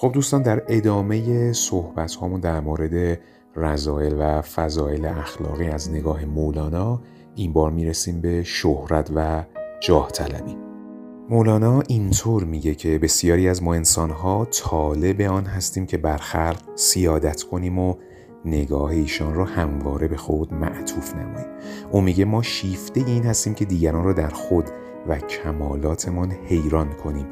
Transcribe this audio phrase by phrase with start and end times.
[0.00, 3.20] خب دوستان در ادامه صحبت هامون در مورد
[3.56, 7.00] رضایل و فضایل اخلاقی از نگاه مولانا
[7.34, 9.44] این بار می‌رسیم به شهرت و
[9.80, 10.56] جاه طلبی
[11.30, 17.42] مولانا اینطور میگه که بسیاری از ما انسانها طالب آن هستیم که بر خلق سیادت
[17.42, 17.94] کنیم و
[18.44, 21.48] نگاه ایشان را همواره به خود معطوف نماییم.
[21.90, 24.64] او میگه ما شیفته این هستیم که دیگران را در خود
[25.08, 27.26] و کمالاتمان حیران کنیم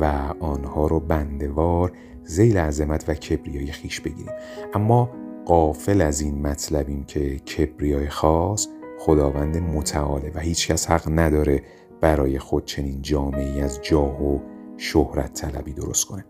[0.00, 0.04] و
[0.40, 1.92] آنها را بندوار
[2.24, 4.32] زیل عظمت و کبریای خیش بگیریم.
[4.74, 5.10] اما
[5.46, 11.62] قافل از این مطلبیم که کبریای خاص خداوند متعاله و هیچکس حق نداره
[12.00, 14.38] برای خود چنین جامعی از جاه و
[14.76, 16.24] شهرت طلبی درست کنه.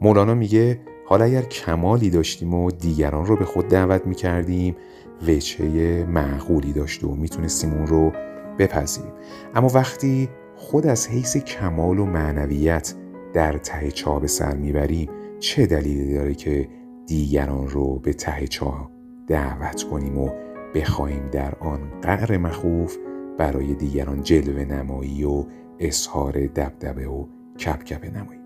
[0.00, 4.76] مولانا میگه حالا اگر کمالی داشتیم و دیگران رو به خود دعوت می‌کردیم
[5.28, 8.12] وچه معقولی داشت و می‌تونستیم اون رو
[8.58, 9.12] بپذیریم.
[9.54, 12.94] اما وقتی خود از حیث کمال و معنویت
[13.32, 15.08] در ته چاه سر می‌بریم
[15.40, 16.68] چه دلیلی داره که
[17.06, 18.90] دیگران رو به ته چاه
[19.26, 20.30] دعوت کنیم و
[20.74, 22.96] بخواهیم در آن قعر مخوف
[23.38, 25.44] برای دیگران جلوه نمایی و
[25.78, 27.26] اظهار دبدبه و
[27.58, 28.40] کپکپه نمایی؟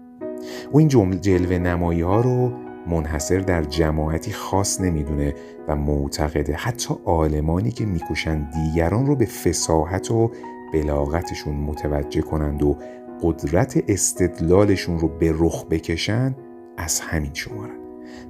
[0.73, 2.53] او این جمله جلوه نمایی ها رو
[2.87, 5.35] منحصر در جماعتی خاص نمی‌دونه
[5.69, 6.53] و معتقده.
[6.53, 10.31] حتی عالمانی که میکوشند دیگران رو به فساحت و
[10.73, 12.79] بلاغتشون متوجه کنند و
[13.23, 16.35] قدرت استدلالشون رو به رخ بکشن
[16.77, 17.79] از همین شمارن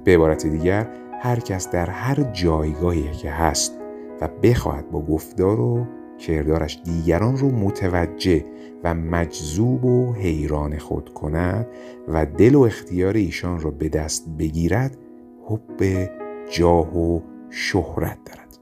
[0.03, 0.87] به عبارت دیگر
[1.21, 3.79] هر کس در هر جایگاهی که هست
[4.21, 5.85] و بخواهد با گفتار و
[6.17, 8.45] کردارش دیگران رو متوجه
[8.83, 11.67] و مجذوب و حیران خود کند
[12.07, 14.97] و دل و اختیار ایشان را به دست بگیرد
[15.45, 16.09] حب
[16.51, 18.57] جاه و شهرت دارد.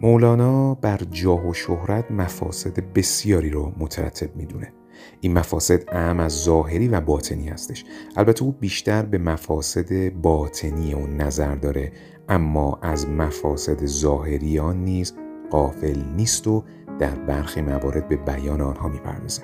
[0.00, 4.72] مولانا بر جاه و شهرت مفاسد بسیاری رو مترتب می‌دونه.
[5.20, 7.84] این مفاسد اهم از ظاهری و باطنی هستش.
[8.16, 11.92] البته او بیشتر به مفاسد باطنی اون نظر داره
[12.28, 15.14] اما از مفاسد ظاهری آن نیز
[15.50, 16.64] قافل نیست و
[16.98, 19.42] در برخی موارد به بیان آنها می‌پردازه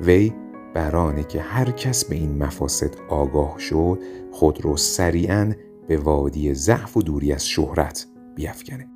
[0.00, 0.32] وی
[0.74, 3.98] برانه که هر کس به این مفاسد آگاه شد
[4.32, 5.52] خود رو سریعا
[5.88, 8.91] به وادی ضعف و دوری از شهرت بیافکنه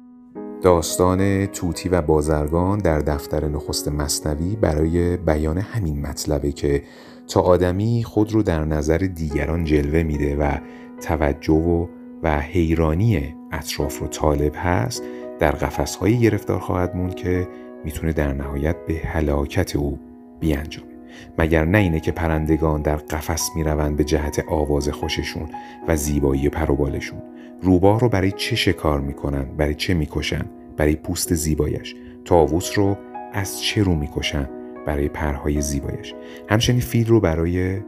[0.66, 6.82] داستان توتی و بازرگان در دفتر نخست مصنوی برای بیان همین مطلبه که
[7.28, 10.56] تا آدمی خود رو در نظر دیگران جلوه میده و
[11.00, 11.87] توجه و
[12.22, 15.03] و حیرانی اطراف رو طالب هست
[15.38, 17.49] در قفسهایی گرفتار خواهد موند که
[17.84, 19.99] می‌تونه در نهایت به هلاکت او
[20.41, 20.91] بیانجامه.
[21.38, 25.49] مگر نه اینه که پرندگان در قفس می‌روند به جهت آواز خوششون
[25.88, 27.22] و زیبایی پروبالشون.
[27.62, 30.44] روباه رو برای چه شکار می‌کنن؟ برای چه می‌کشن؟
[30.77, 31.94] برای پوست زیبایش.
[32.25, 32.97] تاووس رو
[33.33, 34.49] از چه رو می‌کشن؟
[34.87, 36.15] برای پرهای زیبایش.
[36.49, 37.78] همچنین فیل رو برای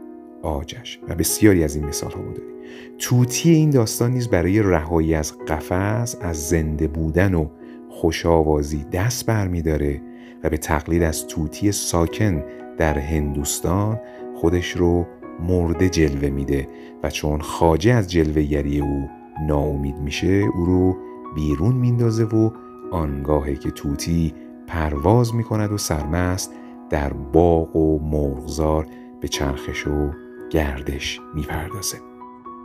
[0.41, 0.99] آجش.
[1.09, 2.41] و بسیاری از این مثال ها بوده
[2.99, 7.47] توتی این داستان نیز برای رهایی از قفس از زنده بودن و
[7.89, 10.01] خوشاوازی دست برمیداره
[10.43, 12.43] و به تقلید از توتی ساکن
[12.77, 13.99] در هندوستان
[14.35, 15.05] خودش رو
[15.39, 16.67] مرده جلوه میده
[17.03, 19.09] و چون خاجه از جلوهگری او
[19.47, 20.97] ناامید میشه او رو
[21.35, 22.51] بیرون میندازه و
[22.91, 24.33] آنگاهی که توتی
[24.67, 26.53] پرواز می‌کند و سرمست
[26.89, 28.87] در باغ و مرغزار
[29.21, 30.11] به چرخش و
[30.49, 31.97] گردش می‌پردازه.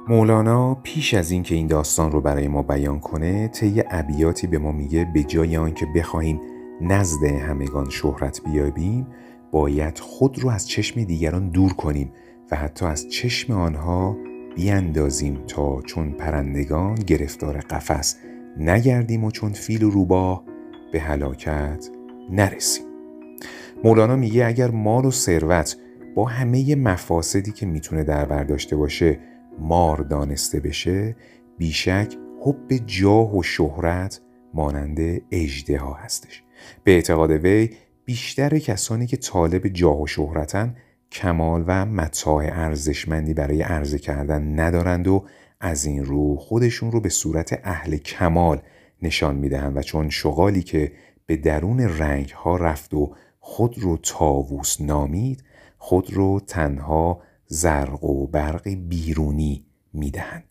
[0.09, 4.73] مولانا پیش از اینکه این داستان رو برای ما بیان کنه طی ابیاتی به ما
[4.73, 6.41] میگه به جای آنکه بخواهیم
[6.81, 9.07] نزد همگان شهرت بیابیم
[9.53, 12.13] باید خود رو از چشم دیگران دور کنیم
[12.51, 14.17] و حتی از چشم آنها
[14.55, 18.17] بیاندازیم تا چون پرندگان گرفتار قفس
[18.57, 20.45] نگردیم و چون فیل و روباه
[20.93, 21.89] به هلاکت
[22.31, 22.85] نرسیم.
[23.85, 25.77] مولانا میگه اگر مال و ثروت
[26.15, 29.19] با همه مفاسدی که می‌تونه در بر داشته باشه
[29.59, 31.17] مار دانسته بشه
[31.59, 34.21] بیشک حب جاه و شهرت
[34.55, 36.43] مانند اجده ها هستش.
[36.85, 37.71] به اعتقاد وی
[38.05, 40.77] بیشتر کسانی که طالب جاه و شهرتن
[41.15, 45.25] کمال و متاع ارزشمندی برای عرضه کردن ندارند و
[45.61, 48.63] از این رو خودشون رو به صورت اهل کمال
[49.03, 50.93] نشان می‌دهند و چون شغالی که
[51.27, 55.45] به درون رنگ ها رفت و خود رو تاووس نامید
[55.79, 60.45] خود رو تنها زرق و برق بیرونی می‌دهند.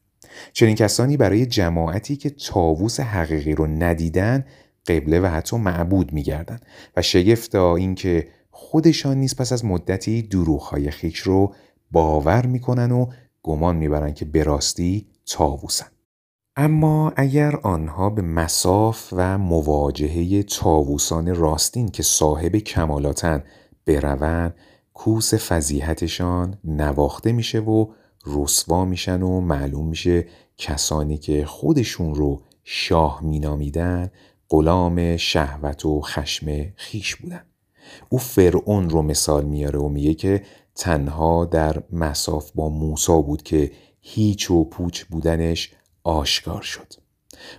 [0.53, 4.45] چنین کسانی برای جماعتی که تاووس حقیقی رو ندیدن
[4.87, 6.59] قبله و حتی معبود میگردن
[6.97, 11.53] و شگفتا اینکه خودشان نیز پس از مدتی دروغهای خیش رو
[11.91, 13.07] باور می‌کنن و
[13.43, 15.85] گمان می‌برن که به راستی تاووسن
[16.55, 23.43] اما اگر آنها به مساف و مواجهه تاووسان راستین که صاحب کمالاتن
[23.85, 24.55] بروند
[24.93, 27.87] کوس فضیحتشان نواخته میشه و
[28.25, 30.27] رسوا میشن و معلوم میشه
[30.57, 34.11] کسانی که خودشون رو شاه مینامیدن
[34.49, 37.45] غلام شهوت و خشم خیش بودن.
[38.09, 40.43] او فرعون رو مثال میاره و میگه که
[40.75, 43.71] تنها در مساف با موسا بود که
[44.01, 45.71] هیچ و پوچ بودنش
[46.03, 46.93] آشکار شد.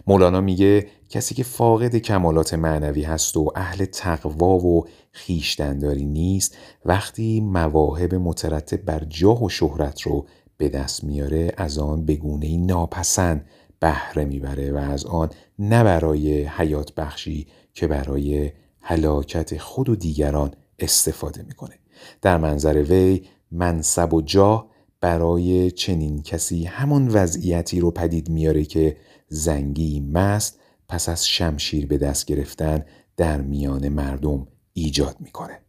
[0.07, 7.41] مولانا میگه کسی که فاقد کمالات معنوی هست و اهل تقوا و خیشتنداری نیست وقتی
[7.41, 13.47] مواهب مترتب بر جاه و شهرت رو به دست میاره از آن به گونه ناپسند
[13.81, 18.53] بهره می‌بره و از آن نه برای حیات بخشی که برای
[18.87, 21.79] هلاکت خود و دیگران استفاده می‌کنه
[22.23, 24.71] در منظر وی منصب و جاه
[25.01, 28.97] برای چنین کسی همون وضعیتی رو پدید میاره که
[29.29, 30.59] زنگی مست
[30.89, 32.85] پس از شمشیر به دست گرفتن
[33.17, 35.61] در میان مردم ایجاد می‌کنه.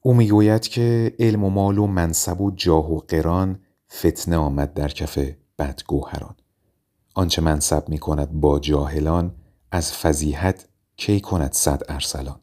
[0.00, 3.58] او می‌گوید که علم و مال و منصب و جاه و قران
[3.92, 5.18] فتنه آمد در کف
[5.58, 6.34] بدگوهران.
[7.14, 9.34] آنچه منصب می کند با جاهلان
[9.72, 10.68] از فضیحت
[11.06, 12.40] کی کند صد ارسلان.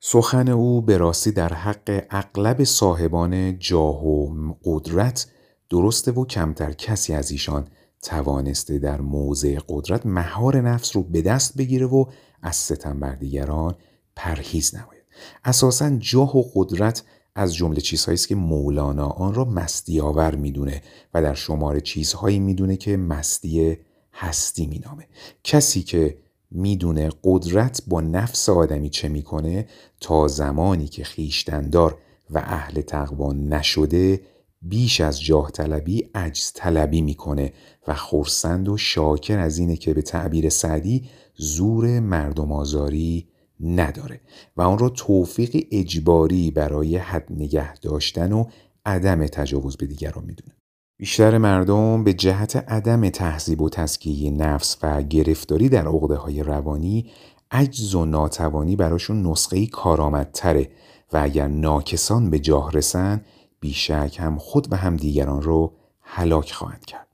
[0.00, 5.26] سخن او به راستی در حق اغلب صاحبان جاه و قدرت
[5.70, 7.68] درسته و کمتر کسی از ایشان
[8.02, 12.04] توانسته در موضع قدرت مهار نفس رو به دست بگیره و
[12.42, 13.74] از ستم بر دیگران
[14.16, 15.04] پرهیز نماید
[15.44, 17.02] اساسا جاه و قدرت
[17.34, 20.82] از جمله چیزهایی است که مولانا آن را مستی آور می‌دونه
[21.14, 23.78] و در شمار چیزهایی می‌دونه که مستی
[24.12, 25.08] هستی مینامه
[25.44, 26.21] کسی که
[26.54, 29.66] می‌دونه قدرت با نفس آدمی چه می‌کنه
[30.00, 31.98] تا زمانی که خیشتندار
[32.30, 34.20] و اهل تقوا نشده
[34.62, 37.52] بیش از جاه طلبی عجز طلبی می‌کنه
[37.88, 43.28] و خورسند و شاکر از اینه که به تعبیر سعدی زور مردم آزاری
[43.60, 44.20] نداره
[44.56, 48.44] و آن را توفیق اجباری برای حد نگه داشتن و
[48.84, 50.61] عدم تجاوز به دیگران می‌دونه.
[50.96, 57.10] بیشتر مردم به جهت عدم تهذیب و تسکیه نفس و گرفتاری در عقده های روانی
[57.50, 60.70] عجز و ناتوانی براشون نسخه کارآمدتره
[61.12, 63.24] و اگر ناکسان به جاه رسن
[63.60, 67.08] بیشک هم خود و هم دیگران رو هلاک خواهند کرد.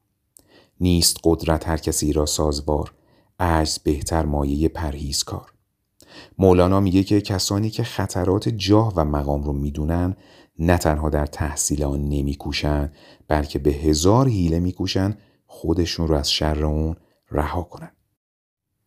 [0.80, 2.92] نیست قدرت هر کسی را سازبار
[3.40, 5.52] عجز بهتر مایه پرهیزکار.
[6.38, 10.16] مولانا میگه که کسانی که خطرات جاه و مقام رو می‌دونن
[10.58, 12.92] نه تنها در تحصیل آن نمیکوشن
[13.28, 15.16] بلکه به هزار حیله میکوشن
[15.46, 16.96] خودشون رو از شر اون
[17.30, 17.92] رها کنن.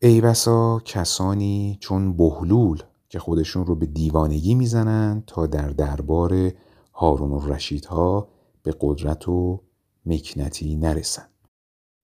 [0.01, 6.51] ای بسا کسانی چون بهلول که خودشون رو به دیوانگی می‌زنن تا در دربار
[6.93, 7.57] هارون و
[7.89, 8.27] ها
[8.63, 9.61] به قدرت و
[10.05, 11.27] مکنتی نرسن.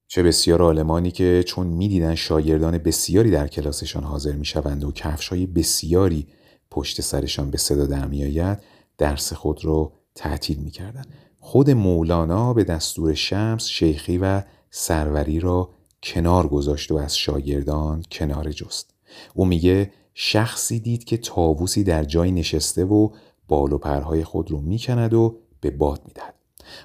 [0.08, 6.28] چه بسیار آلمانی که چون می‌دیدن شاگردان بسیاری در کلاسشان حاضر می‌شوند و کفشای بسیاری
[6.72, 8.60] پشت سرشان به صدا در میآید
[8.98, 11.08] درس خود را تعطیل می‌کردند
[11.40, 15.70] خود مولانا به دستور شمس شیخی و سروری را
[16.04, 18.94] کنار گذاشت و از شاگردان کنار جست.
[19.34, 23.10] او میگه شخصی دید که تاووسی در جای نشسته و
[23.48, 26.34] بال و پرهای خود رو می‌کند و به باد می‌دهد.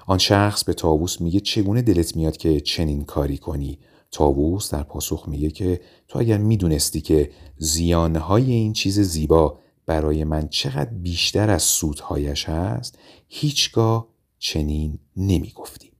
[0.07, 3.79] آن شخص به تاووس میگه چگونه دلت میاد که چنین کاری کنی؟
[4.11, 10.47] تاووس در پاسخ میگه که تو اگر می‌دونستی که زیانهای این چیز زیبا برای من
[10.47, 14.07] چقدر بیشتر از سودهایش هست هیچگاه
[14.39, 15.91] چنین نمی‌گفتی.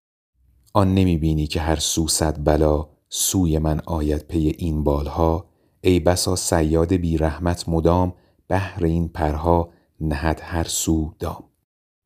[0.73, 5.45] آن نمی‌بینی که هر سو صد بلا سوی من آید پی این بالها؟
[5.81, 8.13] ای بسا سیاد بی رحمت مدام
[8.47, 9.69] بهر این پرها
[10.01, 11.43] نهد هر سو دام.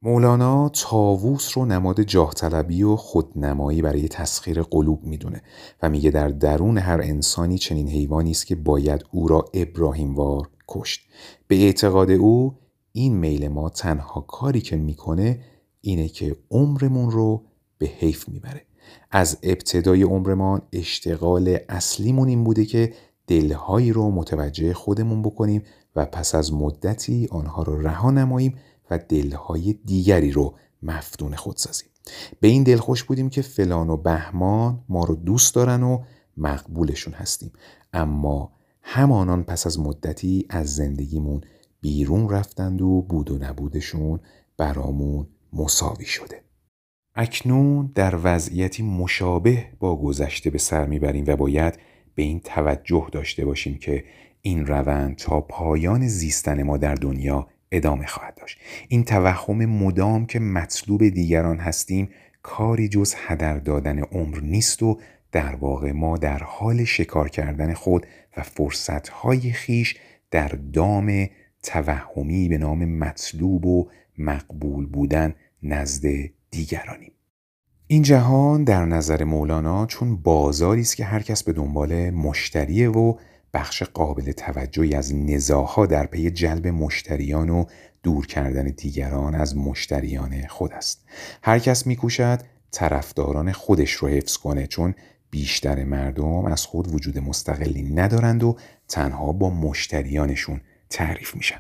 [0.02, 5.42] مولانا تاووس رو نماد جاه طلبی و خودنمایی برای تسخیر قلوب می‌دونه
[5.84, 11.02] و میگه در درون هر انسانی چنین حیوانی است که باید او را ابراهیموار کشت.
[11.48, 12.56] به اعتقاد او
[12.92, 15.40] این میل ما تنها کاری که می‌کنه
[15.82, 17.44] اینه که عمرمون رو
[17.78, 18.62] به حیف می‌بره.
[19.12, 22.94] از ابتدای عمرمان اشتغال اصلیمون این بوده که
[23.28, 25.64] دلهایی رو متوجه خودمون بکنیم
[25.96, 28.58] و پس از مدتی آنها رو رها نماییم
[28.92, 31.90] و دلهای دیگری رو مفتون خود سازیم.
[32.40, 36.04] به این دل خوش بودیم که فلان و بهمان ما رو دوست دارن و
[36.38, 37.52] مقبولشون هستیم.
[37.94, 38.52] اما
[38.90, 41.42] همانان پس از مدتی از زندگیمون
[41.82, 44.20] بیرون رفتند و بود و نبودشون
[44.58, 46.42] برامون مساوی شده.
[47.16, 51.80] اکنون در وضعیتی مشابه با گذشته به سر می‌بریم و باید
[52.16, 54.04] به این توجه داشته باشیم که
[54.42, 58.58] این روند تا پایان زیستن ما در دنیا ادامه خواهد داشت.
[58.88, 62.10] این توهم مدام که مطلوب دیگران هستیم
[62.42, 65.00] کاری جز هدر دادن عمر نیست و
[65.32, 68.08] در واقع ما در حال شکار کردن خود
[68.38, 69.96] و فرصتهای خیش
[70.32, 71.30] در دام
[71.64, 76.08] توهمی به نام مطلوب و مقبول بودن نزد
[76.52, 77.12] دیگرانیم.
[77.88, 83.14] این جهان در نظر مولانا چون بازاری است که هر کس به دنبال مشتریه و
[83.54, 87.66] بخش قابل توجهی از نزاها در پی جلب مشتریان و
[88.04, 91.06] دور کردن دیگران از مشتریان خود است.
[91.44, 92.40] هر کس میکوشد
[92.72, 94.96] طرفداران خودش رو حفظ کنه چون
[95.30, 98.58] بیشتر مردم از خود وجود مستقلی ندارند و
[98.88, 101.60] تنها با مشتریانشون تعریف میشن.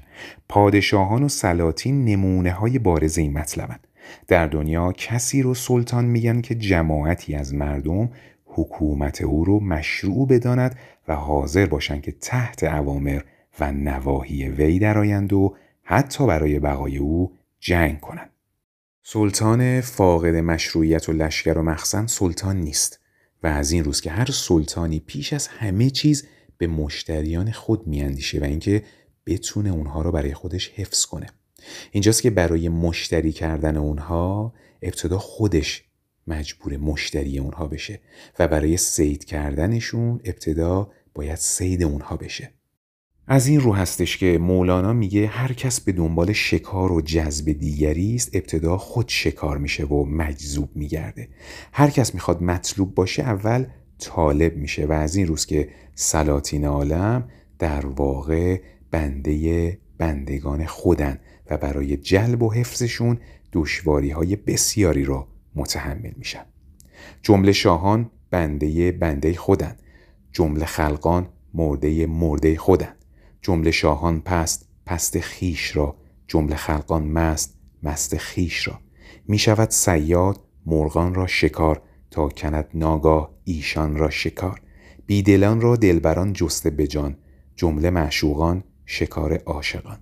[0.50, 3.88] پادشاهان و سلاطین نمونه های بارز این مطلبند
[4.27, 8.09] در دنیا کسی رو سلطان میگن که جماعتی از مردم
[8.45, 10.75] حکومت او رو مشروع بداند
[11.07, 13.21] و حاضر باشند که تحت اوامر
[13.59, 18.29] و نواهی وی درآیند و حتی برای بقای او جنگ کنند.
[19.03, 23.00] سلطان فاقد مشروعیت و لشکر و مخزن سلطان نیست.
[23.47, 26.27] و از این روز که هر سلطانی پیش از همه چیز
[26.57, 28.83] به مشتریان خود میاندیشه و اینکه
[29.25, 31.27] بتونه اونها رو برای خودش حفظ کنه.
[31.91, 35.83] اینجاست که برای مشتری کردن اونها ابتدا خودش
[36.27, 37.99] مجبور مشتری اونها بشه
[38.39, 42.51] و برای سید کردنشون ابتدا باید سید اونها بشه
[43.29, 48.15] از این رو هستش که مولانا میگه هر کس به دنبال شکار و جذب دیگری
[48.15, 51.27] است ابتدا خود شکار میشه و مجذوب میگرده.
[51.74, 53.65] هر کس می‌خواد مطلوب باشه اول
[54.00, 57.29] طالب میشه و از این روز که سلاطین عالم
[57.60, 61.19] در واقع بنده بندگان خودن
[61.50, 63.17] و برای جلب و حفظشون
[63.53, 66.46] دشواری های بسیاری را متحمل میشن.
[67.22, 69.75] جمله شاهان بنده بنده خودن.
[70.31, 72.96] جمله خلقان مرده مرده خودن.
[73.41, 75.96] جمله شاهان پست پست خیش را.
[76.27, 78.79] جمله خلقان مست مست خیش را.
[79.27, 84.62] می شود سیاد مرغان را شکار تا کند ناگاه ایشان را شکار.
[85.06, 87.17] بیدلان را دلبران جسته بجان
[87.56, 89.98] جمله معشوقان شکار عاشقان.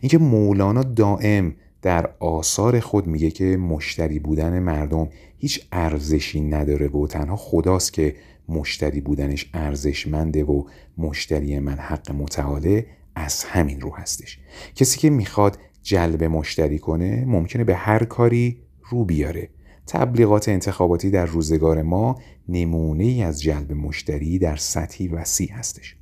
[0.00, 7.06] اینکه مولانا دائم در آثار خود میگه که مشتری بودن مردم هیچ ارزشی نداره و
[7.06, 8.16] تنها خداست که
[8.48, 10.64] مشتری بودنش ارزشمنده و
[10.98, 14.38] مشتری من حق متعاله از همین رو هستش.
[14.74, 18.60] کسی که می‌خواد جلب مشتری کنه ممکنه به هر کاری
[18.90, 19.48] رو بیاره.
[19.86, 25.96] تبلیغات انتخاباتی در روزگار ما نمونه ای از جلب مشتری در سطحی وسیع هستش.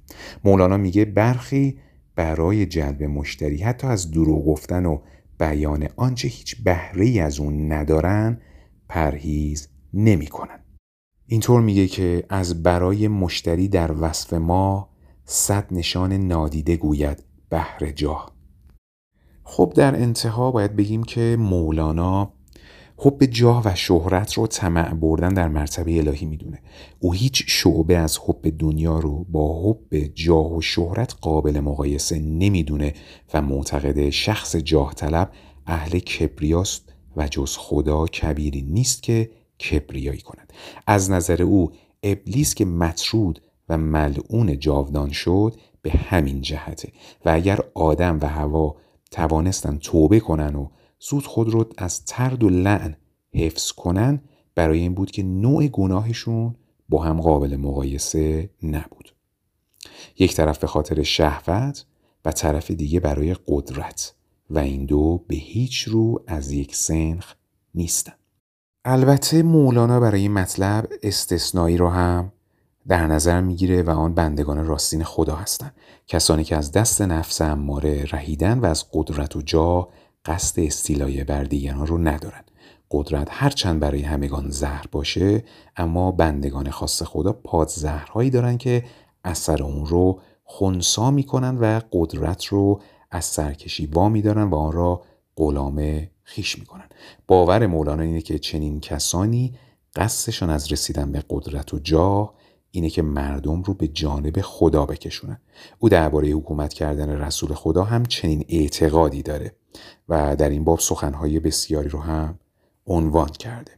[0.44, 1.78] مولانا میگه برخی
[2.16, 4.98] برای جلب مشتری حتی از دروغ گفتن و
[5.38, 8.40] بیان آنچه هیچ بهره از اون ندارن
[8.88, 10.61] پرهیز نمی‌کنن.
[11.32, 14.88] اینطور میگه که از برای مشتری در وصف ما
[15.24, 18.32] صد نشان نادیده گوید بهر جاه.
[19.42, 22.32] خب در انتها باید بگیم که مولانا
[22.96, 26.62] حب جاه و شهرت رو طمع بردن در مرتبه الهی می‌دونه.
[27.00, 32.94] او هیچ شعبه از حب دنیا رو با حب جاه و شهرت قابل مقایسه نمی‌دونه
[33.34, 35.30] و معتقد شخص جاه طلب
[35.66, 39.30] اهل کبریاست و جز خدا کبیری نیست که
[39.60, 40.52] کبریایی کند.
[40.86, 46.92] از نظر او ابلیس که مطرود و ملعون جاودان شد به همین جهته.
[47.24, 48.76] و اگر آدم و هوا
[49.10, 50.68] توانستن توبه کنن و
[51.00, 52.96] زود خود رو از ترد و لعن
[53.34, 54.22] حفظ کنن
[54.54, 56.54] برای این بود که نوع گناهشون
[56.88, 59.14] با هم قابل مقایسه نبود.
[60.18, 61.86] یک طرف به خاطر شهوت
[62.24, 64.14] و طرف دیگه برای قدرت.
[64.52, 67.34] و این دو به هیچ رو از یک سنخ
[67.74, 68.12] نیستن.
[68.84, 72.32] البته مولانا برای این مطلب استثنایی رو هم
[72.88, 75.74] در نظر می‌گیره و آن بندگان راستین خدا هستند.
[76.06, 79.88] کسانی که از دست نفس اماره رهیدن و از قدرت و جا
[80.24, 82.44] قصد استیلای بر دیگران رو ندارن
[82.90, 85.44] قدرت هرچند برای همگان زهر باشه
[85.76, 88.84] اما بندگان خاص خدا پاد زهرهایی دارن که
[89.24, 95.02] اثر اون رو خونسا می‌کنن و قدرت رو از سرکشی وا میدارن و آن را
[95.36, 96.88] غلام خیش می‌کنن.
[97.26, 99.58] باور مولانا اینه که چنین کسانی
[99.96, 102.34] قصدشان از رسیدن به قدرت و جاه
[102.70, 105.40] اینه که مردم رو به جانب خدا بکشونن.
[105.78, 109.56] او درباره حکومت کردن رسول خدا هم چنین اعتقادی داره
[110.08, 112.38] و در این باب سخنهای بسیاری رو هم
[112.86, 113.72] عنوان کرده.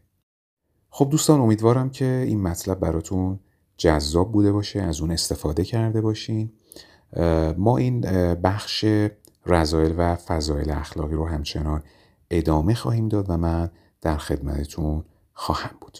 [0.90, 3.40] خب دوستان امیدوارم که این مطلب براتون
[3.76, 6.52] جذاب بوده باشه از اون استفاده کرده باشین.
[7.56, 8.00] ما این
[8.34, 8.84] بخش
[9.46, 11.82] رضایل و فضایل اخلاقی رو همچنان
[12.30, 15.98] ادامه خواهیم داد و من در خدمتتون خواهم بود.